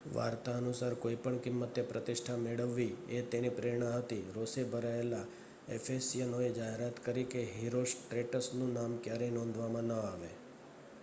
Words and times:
વાર્તા 0.09 0.53
અનુસાર 0.57 0.93
કોઈપણ 0.95 1.35
કિંમતે 1.39 1.81
પ્રતિષ્ઠા 1.83 2.37
મેળવવી 2.37 2.87
એ 3.09 3.19
તેની 3.25 3.51
પ્રેરણા 3.51 3.91
હતી 3.91 4.31
રોષે 4.35 4.63
ભરાયેલા 4.71 5.21
એફેસિયનોએ 5.69 6.49
જાહેરાત 6.51 7.03
કરી 7.03 7.27
કે 7.27 7.45
હિરોસ્ટ્રેટસનું 7.53 8.73
નામ 8.73 8.97
ક્યારેય 8.99 9.31
નોંધવામાં 9.31 9.89
ન 9.89 9.97
આવે 9.99 10.31